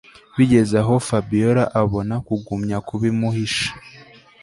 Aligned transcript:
Bigezaho 0.37 0.93
Fabiora 1.07 1.63
abona 1.81 2.15
kugumya 2.27 2.77
kubimuhisha 2.87 3.69